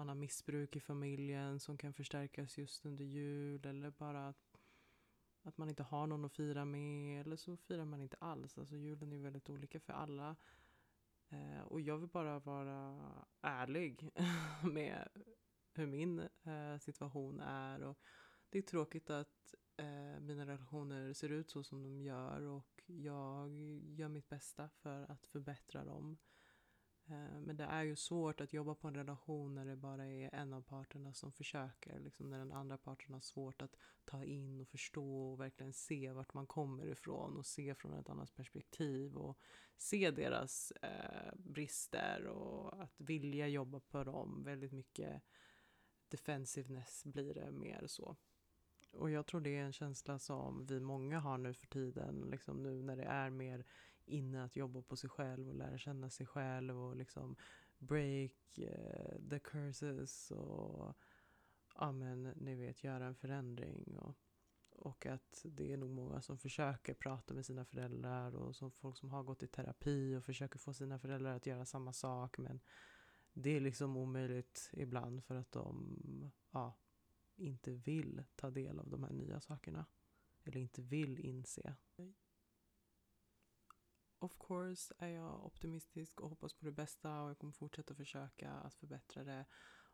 man 0.00 0.08
har 0.08 0.14
missbruk 0.14 0.76
i 0.76 0.80
familjen 0.80 1.60
som 1.60 1.78
kan 1.78 1.92
förstärkas 1.92 2.58
just 2.58 2.86
under 2.86 3.04
jul 3.04 3.66
eller 3.66 3.90
bara 3.90 4.28
att, 4.28 4.60
att 5.42 5.58
man 5.58 5.68
inte 5.68 5.82
har 5.82 6.06
någon 6.06 6.24
att 6.24 6.32
fira 6.32 6.64
med 6.64 7.20
eller 7.20 7.36
så 7.36 7.56
firar 7.56 7.84
man 7.84 8.00
inte 8.00 8.16
alls. 8.20 8.58
Alltså 8.58 8.76
julen 8.76 9.12
är 9.12 9.18
väldigt 9.18 9.50
olika 9.50 9.80
för 9.80 9.92
alla. 9.92 10.36
Eh, 11.28 11.60
och 11.60 11.80
jag 11.80 11.98
vill 11.98 12.08
bara 12.08 12.38
vara 12.38 13.10
ärlig 13.40 14.10
med 14.72 15.08
hur 15.72 15.86
min 15.86 16.18
eh, 16.42 16.78
situation 16.78 17.40
är. 17.40 17.82
Och 17.82 17.98
det 18.50 18.58
är 18.58 18.62
tråkigt 18.62 19.10
att 19.10 19.54
eh, 19.76 20.20
mina 20.20 20.46
relationer 20.46 21.12
ser 21.12 21.32
ut 21.32 21.50
så 21.50 21.62
som 21.62 21.82
de 21.82 22.02
gör 22.02 22.42
och 22.42 22.82
jag 22.86 23.50
gör 23.86 24.08
mitt 24.08 24.28
bästa 24.28 24.68
för 24.68 25.10
att 25.10 25.26
förbättra 25.26 25.84
dem. 25.84 26.18
Eh, 27.10 27.40
men 27.40 27.56
det 27.56 27.64
är 27.64 27.82
ju 27.82 27.96
svårt 27.96 28.40
att 28.40 28.52
jobba 28.52 28.74
på 28.74 28.88
en 28.88 28.94
relation 28.94 29.54
när 29.54 29.64
det 29.64 29.76
bara 29.76 30.06
är 30.06 30.34
en 30.34 30.52
av 30.52 30.62
parterna 30.62 31.14
som 31.14 31.32
försöker. 31.32 32.00
Liksom 32.00 32.30
när 32.30 32.38
den 32.38 32.52
andra 32.52 32.78
parten 32.78 33.14
har 33.14 33.20
svårt 33.20 33.62
att 33.62 33.76
ta 34.04 34.24
in 34.24 34.60
och 34.60 34.68
förstå 34.68 35.32
och 35.32 35.40
verkligen 35.40 35.72
se 35.72 36.12
vart 36.12 36.34
man 36.34 36.46
kommer 36.46 36.86
ifrån 36.86 37.36
och 37.36 37.46
se 37.46 37.74
från 37.74 37.92
ett 37.94 38.08
annat 38.08 38.34
perspektiv 38.34 39.16
och 39.16 39.38
se 39.76 40.10
deras 40.10 40.70
eh, 40.70 41.34
brister 41.36 42.26
och 42.26 42.82
att 42.82 43.00
vilja 43.00 43.48
jobba 43.48 43.80
på 43.80 44.04
dem. 44.04 44.42
Väldigt 44.44 44.72
mycket 44.72 45.22
defensiveness 46.08 47.04
blir 47.04 47.34
det 47.34 47.50
mer 47.50 47.86
så. 47.86 48.16
Och 48.92 49.10
jag 49.10 49.26
tror 49.26 49.40
det 49.40 49.56
är 49.56 49.62
en 49.62 49.72
känsla 49.72 50.18
som 50.18 50.66
vi 50.66 50.80
många 50.80 51.18
har 51.18 51.38
nu 51.38 51.54
för 51.54 51.66
tiden, 51.66 52.28
liksom 52.30 52.62
nu 52.62 52.82
när 52.82 52.96
det 52.96 53.04
är 53.04 53.30
mer 53.30 53.64
inne 54.06 54.44
att 54.44 54.56
jobba 54.56 54.82
på 54.82 54.96
sig 54.96 55.10
själv 55.10 55.48
och 55.48 55.54
lära 55.54 55.78
känna 55.78 56.10
sig 56.10 56.26
själv 56.26 56.82
och 56.82 56.96
liksom 56.96 57.36
break 57.78 58.58
uh, 58.58 59.28
the 59.30 59.38
curses 59.38 60.30
och 60.30 60.96
ja 61.74 61.92
men 61.92 62.22
ni 62.22 62.54
vet 62.54 62.84
göra 62.84 63.06
en 63.06 63.14
förändring 63.14 63.98
och, 63.98 64.16
och 64.76 65.06
att 65.06 65.44
det 65.44 65.72
är 65.72 65.76
nog 65.76 65.90
många 65.90 66.22
som 66.22 66.38
försöker 66.38 66.94
prata 66.94 67.34
med 67.34 67.46
sina 67.46 67.64
föräldrar 67.64 68.36
och 68.36 68.56
som 68.56 68.70
folk 68.70 68.96
som 68.96 69.10
har 69.10 69.22
gått 69.22 69.42
i 69.42 69.46
terapi 69.46 70.16
och 70.16 70.24
försöker 70.24 70.58
få 70.58 70.72
sina 70.72 70.98
föräldrar 70.98 71.36
att 71.36 71.46
göra 71.46 71.64
samma 71.64 71.92
sak 71.92 72.38
men 72.38 72.60
det 73.32 73.50
är 73.50 73.60
liksom 73.60 73.96
omöjligt 73.96 74.70
ibland 74.72 75.24
för 75.24 75.34
att 75.34 75.52
de 75.52 75.96
ja, 76.50 76.78
inte 77.36 77.70
vill 77.70 78.24
ta 78.36 78.50
del 78.50 78.78
av 78.78 78.90
de 78.90 79.04
här 79.04 79.12
nya 79.12 79.40
sakerna 79.40 79.86
eller 80.44 80.60
inte 80.60 80.82
vill 80.82 81.20
inse 81.20 81.76
of 84.20 84.38
course 84.38 84.94
är 84.98 85.08
jag 85.08 85.46
optimistisk 85.46 86.20
och 86.20 86.28
hoppas 86.28 86.54
på 86.54 86.64
det 86.64 86.72
bästa 86.72 87.22
och 87.22 87.30
jag 87.30 87.38
kommer 87.38 87.52
fortsätta 87.52 87.94
försöka 87.94 88.50
att 88.50 88.74
förbättra 88.74 89.24
det. 89.24 89.44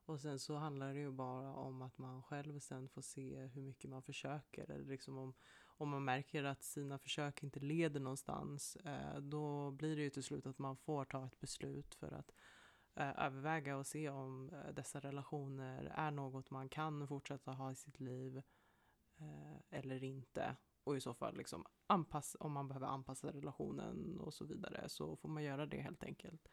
Och 0.04 0.21
sen 0.21 0.38
så 0.38 0.56
handlar 0.56 0.95
det 0.95 1.00
ju 1.00 1.11
bara 1.11 1.54
om 1.54 1.83
att 1.83 1.99
man 1.99 2.23
själv 2.23 2.59
sen 2.59 2.88
får 2.88 3.02
se 3.02 3.47
hur 3.47 3.62
mycket 3.62 3.90
man 3.90 4.02
försöker. 4.02 4.71
Eller 4.71 4.85
liksom 4.85 5.18
om, 5.18 5.35
om 5.66 5.88
man 5.88 6.04
märker 6.04 6.45
att 6.45 6.62
sina 6.62 6.99
försök 6.99 7.42
inte 7.42 7.61
leder 7.61 8.00
någonstans, 8.00 8.76
eh, 8.76 9.18
då 9.21 9.71
blir 9.71 9.97
det 9.97 10.02
ju 10.02 10.11
till 10.11 10.23
slut 10.23 10.47
att 10.47 10.59
man 10.59 10.76
får 10.76 11.04
ta 11.04 11.26
ett 11.26 11.40
beslut 11.40 11.95
för 11.95 12.12
att 12.12 12.35
eh, 12.95 13.25
överväga 13.25 13.76
och 13.76 13.87
se 13.87 14.09
om 14.09 14.50
eh, 14.50 14.73
dessa 14.75 15.00
relationer 15.00 15.92
är 15.95 16.11
något 16.11 16.50
man 16.50 16.68
kan 16.68 17.09
fortsätta 17.09 17.52
ha 17.52 17.73
i 17.73 17.75
sitt 17.75 18.00
liv 18.00 18.42
eh, 19.18 19.56
eller 19.71 20.04
inte 20.04 20.56
och 20.86 20.96
i 20.96 21.00
så 21.00 21.14
fall 21.14 21.36
liksom 21.36 21.66
anpassa, 21.86 22.38
om 22.40 22.52
man 22.52 22.68
behöver 22.68 22.86
anpassa 22.86 23.32
relationen 23.32 24.20
och 24.20 24.34
så 24.34 24.44
vidare 24.44 24.88
så 24.88 25.16
får 25.16 25.28
man 25.28 25.42
göra 25.42 25.66
det 25.66 25.80
helt 25.80 26.04
enkelt. 26.04 26.48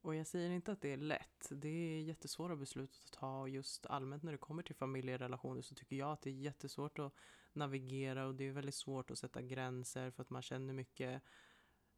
Och 0.00 0.14
jag 0.14 0.26
säger 0.26 0.50
inte 0.50 0.72
att 0.72 0.80
det 0.80 0.92
är 0.92 0.96
lätt. 0.96 1.48
Det 1.50 1.68
är 1.68 2.00
jättesvåra 2.00 2.56
beslut 2.56 3.00
att 3.04 3.12
ta 3.12 3.48
just 3.48 3.86
allmänt 3.86 4.22
när 4.22 4.32
det 4.32 4.38
kommer 4.38 4.62
till 4.62 4.74
familjerelationer 4.74 5.62
så 5.62 5.74
tycker 5.74 5.96
jag 5.96 6.12
att 6.12 6.22
det 6.22 6.30
är 6.30 6.34
jättesvårt 6.34 6.98
att 6.98 7.12
navigera 7.52 8.26
och 8.26 8.34
det 8.34 8.44
är 8.44 8.52
väldigt 8.52 8.74
svårt 8.74 9.10
att 9.10 9.18
sätta 9.18 9.42
gränser 9.42 10.10
för 10.10 10.22
att 10.22 10.30
man 10.30 10.42
känner 10.42 10.74
mycket 10.74 11.22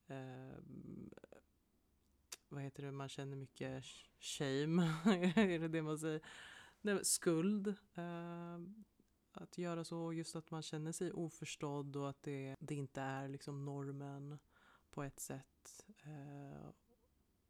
eh, 0.06 0.58
vad 2.48 2.62
heter 2.62 2.82
det, 2.82 2.92
man 2.92 3.08
känner 3.08 3.36
mycket 3.36 3.84
shame, 4.20 4.82
är 5.36 5.58
det 5.58 5.68
det 5.68 5.82
man 5.82 5.98
säger? 5.98 6.20
Nej, 6.80 7.04
skuld. 7.04 7.68
Eh, 7.94 8.58
att 9.42 9.58
göra 9.58 9.84
så, 9.84 10.12
just 10.12 10.36
att 10.36 10.50
man 10.50 10.62
känner 10.62 10.92
sig 10.92 11.12
oförstådd 11.12 11.96
och 11.96 12.10
att 12.10 12.22
det, 12.22 12.56
det 12.60 12.74
inte 12.74 13.00
är 13.00 13.28
liksom 13.28 13.64
normen 13.64 14.38
på 14.90 15.02
ett 15.02 15.20
sätt. 15.20 15.86
Eh, 16.02 16.70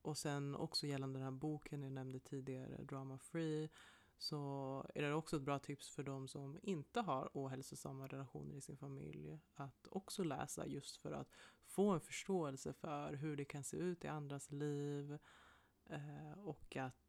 och 0.02 0.18
sen 0.18 0.54
också 0.54 0.86
gällande 0.86 1.18
den 1.18 1.24
här 1.24 1.30
boken 1.30 1.82
jag 1.82 1.92
nämnde 1.92 2.20
tidigare, 2.20 2.82
Drama 2.82 3.18
Free, 3.18 3.68
så 4.18 4.86
är 4.94 5.02
det 5.02 5.14
också 5.14 5.36
ett 5.36 5.42
bra 5.42 5.58
tips 5.58 5.90
för 5.90 6.02
de 6.02 6.28
som 6.28 6.58
inte 6.62 7.00
har 7.00 7.30
ohälsosamma 7.32 8.06
relationer 8.06 8.56
i 8.56 8.60
sin 8.60 8.76
familj 8.76 9.38
att 9.54 9.88
också 9.90 10.24
läsa 10.24 10.66
just 10.66 10.96
för 10.96 11.12
att 11.12 11.28
få 11.66 11.90
en 11.90 12.00
förståelse 12.00 12.72
för 12.72 13.12
hur 13.12 13.36
det 13.36 13.44
kan 13.44 13.64
se 13.64 13.76
ut 13.76 14.04
i 14.04 14.08
andras 14.08 14.50
liv 14.50 15.18
eh, 15.84 16.38
och 16.44 16.76
att 16.76 17.07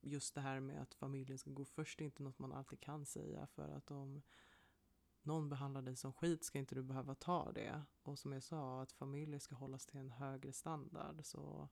just 0.00 0.34
det 0.34 0.40
här 0.40 0.60
med 0.60 0.82
att 0.82 0.94
familjen 0.94 1.38
ska 1.38 1.50
gå 1.50 1.64
först 1.64 2.00
är 2.00 2.04
inte 2.04 2.22
något 2.22 2.38
man 2.38 2.52
alltid 2.52 2.80
kan 2.80 3.06
säga 3.06 3.46
för 3.46 3.68
att 3.68 3.90
om 3.90 4.22
någon 5.22 5.48
behandlar 5.48 5.82
dig 5.82 5.96
som 5.96 6.12
skit 6.12 6.44
ska 6.44 6.58
inte 6.58 6.74
du 6.74 6.82
behöva 6.82 7.14
ta 7.14 7.52
det. 7.52 7.82
Och 8.02 8.18
som 8.18 8.32
jag 8.32 8.42
sa, 8.42 8.82
att 8.82 8.92
familjer 8.92 9.38
ska 9.38 9.54
hållas 9.54 9.86
till 9.86 10.00
en 10.00 10.10
högre 10.10 10.52
standard. 10.52 11.20
Så 11.24 11.68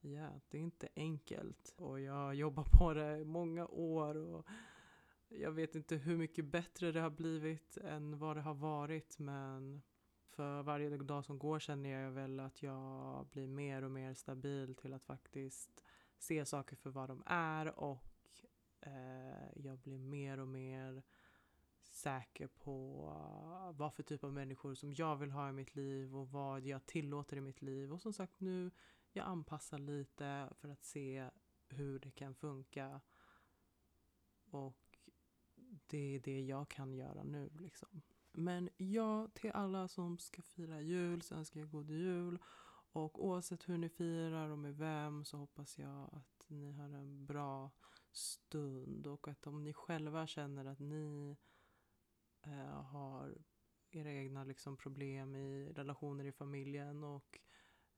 ja, 0.00 0.40
det 0.48 0.58
är 0.58 0.62
inte 0.62 0.88
enkelt. 0.96 1.74
Och 1.76 2.00
jag 2.00 2.12
har 2.12 2.32
jobbat 2.32 2.70
på 2.70 2.94
det 2.94 3.18
i 3.18 3.24
många 3.24 3.66
år 3.66 4.16
och 4.16 4.46
jag 5.28 5.52
vet 5.52 5.74
inte 5.74 5.96
hur 5.96 6.16
mycket 6.16 6.44
bättre 6.44 6.92
det 6.92 7.00
har 7.00 7.10
blivit 7.10 7.76
än 7.76 8.18
vad 8.18 8.36
det 8.36 8.42
har 8.42 8.54
varit. 8.54 9.18
Men 9.18 9.82
för 10.30 10.62
varje 10.62 10.96
dag 10.96 11.24
som 11.24 11.38
går 11.38 11.58
känner 11.58 11.90
jag 11.90 12.10
väl 12.10 12.40
att 12.40 12.62
jag 12.62 13.26
blir 13.26 13.46
mer 13.46 13.82
och 13.82 13.90
mer 13.90 14.14
stabil 14.14 14.74
till 14.74 14.92
att 14.92 15.04
faktiskt 15.04 15.82
se 16.22 16.44
saker 16.44 16.76
för 16.76 16.90
vad 16.90 17.08
de 17.08 17.22
är 17.26 17.78
och 17.78 18.04
eh, 18.80 19.48
jag 19.54 19.78
blir 19.78 19.98
mer 19.98 20.38
och 20.38 20.48
mer 20.48 21.02
säker 21.82 22.46
på 22.46 23.04
vad 23.74 23.94
för 23.94 24.02
typ 24.02 24.24
av 24.24 24.32
människor 24.32 24.74
som 24.74 24.94
jag 24.94 25.16
vill 25.16 25.30
ha 25.30 25.48
i 25.48 25.52
mitt 25.52 25.74
liv 25.74 26.16
och 26.16 26.30
vad 26.30 26.66
jag 26.66 26.86
tillåter 26.86 27.36
i 27.36 27.40
mitt 27.40 27.62
liv. 27.62 27.92
Och 27.92 28.02
som 28.02 28.12
sagt 28.12 28.40
nu, 28.40 28.70
jag 29.12 29.26
anpassar 29.26 29.78
lite 29.78 30.48
för 30.60 30.68
att 30.68 30.84
se 30.84 31.30
hur 31.68 31.98
det 31.98 32.10
kan 32.10 32.34
funka. 32.34 33.00
Och 34.44 34.98
det 35.86 36.14
är 36.16 36.20
det 36.20 36.40
jag 36.40 36.68
kan 36.68 36.92
göra 36.92 37.22
nu 37.22 37.50
liksom. 37.58 38.02
Men 38.32 38.70
ja, 38.76 39.28
till 39.34 39.52
alla 39.52 39.88
som 39.88 40.18
ska 40.18 40.42
fira 40.42 40.80
jul 40.80 41.22
så 41.22 41.34
önskar 41.34 41.60
jag 41.60 41.70
god 41.70 41.90
jul. 41.90 42.38
Och 42.92 43.24
oavsett 43.24 43.68
hur 43.68 43.78
ni 43.78 43.88
firar 43.88 44.50
och 44.50 44.58
med 44.58 44.76
vem 44.76 45.24
så 45.24 45.36
hoppas 45.36 45.78
jag 45.78 46.10
att 46.12 46.44
ni 46.48 46.72
har 46.72 46.84
en 46.84 47.26
bra 47.26 47.70
stund. 48.12 49.06
Och 49.06 49.28
att 49.28 49.46
om 49.46 49.64
ni 49.64 49.72
själva 49.72 50.26
känner 50.26 50.64
att 50.64 50.78
ni 50.78 51.36
eh, 52.42 52.82
har 52.82 53.38
era 53.90 54.12
egna 54.12 54.44
liksom, 54.44 54.76
problem 54.76 55.36
i 55.36 55.72
relationer 55.72 56.24
i 56.24 56.32
familjen 56.32 57.04
och 57.04 57.38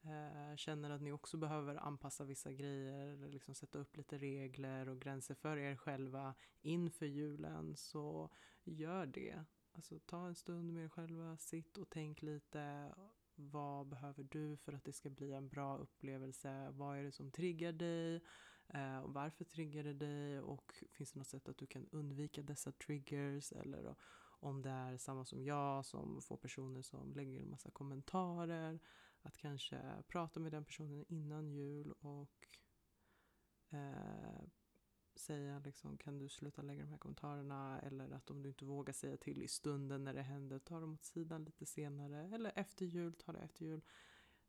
eh, 0.02 0.56
känner 0.56 0.90
att 0.90 1.02
ni 1.02 1.12
också 1.12 1.36
behöver 1.36 1.76
anpassa 1.76 2.24
vissa 2.24 2.52
grejer, 2.52 3.06
eller 3.06 3.28
liksom 3.28 3.54
sätta 3.54 3.78
upp 3.78 3.96
lite 3.96 4.18
regler 4.18 4.88
och 4.88 5.00
gränser 5.00 5.34
för 5.34 5.56
er 5.56 5.76
själva 5.76 6.34
inför 6.62 7.06
julen, 7.06 7.76
så 7.76 8.30
gör 8.64 9.06
det. 9.06 9.44
Alltså 9.72 9.98
ta 9.98 10.26
en 10.26 10.34
stund 10.34 10.72
med 10.72 10.84
er 10.84 10.88
själva, 10.88 11.36
sitt 11.36 11.78
och 11.78 11.90
tänk 11.90 12.22
lite. 12.22 12.94
Vad 13.36 13.86
behöver 13.88 14.22
du 14.30 14.56
för 14.56 14.72
att 14.72 14.84
det 14.84 14.92
ska 14.92 15.10
bli 15.10 15.32
en 15.32 15.48
bra 15.48 15.78
upplevelse? 15.78 16.70
Vad 16.70 16.98
är 16.98 17.02
det 17.02 17.12
som 17.12 17.30
triggar 17.30 17.72
dig? 17.72 18.22
Eh, 18.68 18.98
och 18.98 19.14
varför 19.14 19.44
triggar 19.44 19.84
det 19.84 19.92
dig? 19.94 20.40
Och 20.40 20.72
finns 20.92 21.12
det 21.12 21.18
något 21.18 21.28
sätt 21.28 21.48
att 21.48 21.58
du 21.58 21.66
kan 21.66 21.86
undvika 21.90 22.42
dessa 22.42 22.72
triggers? 22.72 23.52
Eller 23.52 23.94
om 24.40 24.62
det 24.62 24.70
är 24.70 24.96
samma 24.96 25.24
som 25.24 25.44
jag 25.44 25.86
som 25.86 26.22
får 26.22 26.36
personer 26.36 26.82
som 26.82 27.12
lägger 27.12 27.40
en 27.40 27.50
massa 27.50 27.70
kommentarer. 27.70 28.80
Att 29.22 29.36
kanske 29.36 30.02
prata 30.08 30.40
med 30.40 30.52
den 30.52 30.64
personen 30.64 31.04
innan 31.08 31.50
jul 31.50 31.92
och 31.92 32.48
eh, 33.70 34.44
säga 35.18 35.58
liksom, 35.58 35.98
kan 35.98 36.18
du 36.18 36.28
sluta 36.28 36.62
lägga 36.62 36.82
de 36.82 36.90
här 36.90 36.98
kommentarerna 36.98 37.80
eller 37.80 38.10
att 38.10 38.30
om 38.30 38.42
du 38.42 38.48
inte 38.48 38.64
vågar 38.64 38.92
säga 38.92 39.16
till 39.16 39.42
i 39.42 39.48
stunden 39.48 40.04
när 40.04 40.14
det 40.14 40.22
händer, 40.22 40.58
ta 40.58 40.80
dem 40.80 40.94
åt 40.94 41.04
sidan 41.04 41.44
lite 41.44 41.66
senare 41.66 42.28
eller 42.34 42.52
efter 42.54 42.86
jul, 42.86 43.14
ta 43.14 43.32
det 43.32 43.38
efter 43.38 43.64
jul. 43.64 43.80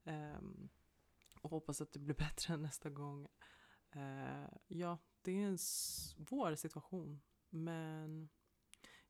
Um, 0.04 0.70
och 1.42 1.50
hoppas 1.50 1.82
att 1.82 1.94
det 1.94 2.00
blir 2.00 2.16
bättre 2.18 2.58
nästa 2.58 2.90
gång. 2.90 3.28
Uh, 3.96 4.48
ja, 4.68 4.98
det 5.22 5.32
är 5.32 5.48
en 5.48 5.58
svår 5.58 6.56
situation 6.56 7.22
men 7.50 8.30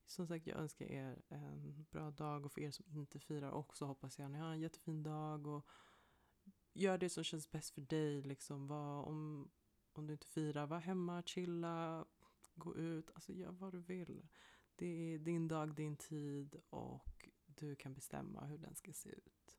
som 0.05 0.27
sagt, 0.27 0.47
jag 0.47 0.57
önskar 0.57 0.85
er 0.85 1.21
en 1.27 1.85
bra 1.91 2.11
dag 2.11 2.45
och 2.45 2.51
för 2.51 2.61
er 2.61 2.71
som 2.71 2.85
inte 2.89 3.19
firar 3.19 3.51
också 3.51 3.85
hoppas 3.85 4.19
jag 4.19 4.31
ni 4.31 4.37
har 4.37 4.51
en 4.51 4.59
jättefin 4.59 5.03
dag 5.03 5.47
och 5.47 5.67
gör 6.75 6.97
det 6.97 7.09
som 7.09 7.23
känns 7.23 7.51
bäst 7.51 7.73
för 7.73 7.81
dig. 7.81 8.21
Liksom. 8.21 8.67
Var, 8.67 9.01
om, 9.03 9.51
om 9.97 10.07
du 10.07 10.13
inte 10.13 10.27
firar, 10.27 10.67
var 10.67 10.79
hemma, 10.79 11.23
chilla, 11.23 12.05
gå 12.55 12.75
ut, 12.75 13.11
alltså 13.13 13.33
gör 13.33 13.51
vad 13.51 13.73
du 13.73 13.79
vill. 13.79 14.27
Det 14.75 15.13
är 15.13 15.19
din 15.19 15.47
dag, 15.47 15.75
din 15.75 15.97
tid 15.97 16.55
och 16.69 17.29
du 17.45 17.75
kan 17.75 17.93
bestämma 17.93 18.45
hur 18.45 18.57
den 18.57 18.75
ska 18.75 18.93
se 18.93 19.09
ut. 19.09 19.57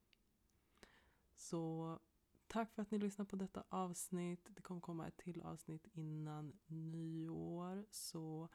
Så 1.35 1.99
tack 2.46 2.72
för 2.72 2.83
att 2.83 2.90
ni 2.90 2.99
lyssnade 2.99 3.31
på 3.31 3.37
detta 3.37 3.64
avsnitt. 3.68 4.49
Det 4.51 4.62
kommer 4.62 4.81
komma 4.81 5.09
ett 5.09 5.16
till 5.16 5.42
avsnitt 5.42 5.87
innan 5.92 6.59
nyår. 6.66 7.87
Så 7.90 8.49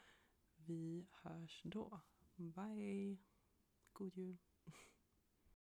vi 0.55 1.07
hörs 1.11 1.61
då. 1.63 2.01
Bye! 2.35 3.17
God 3.93 4.17
jul! 4.17 4.37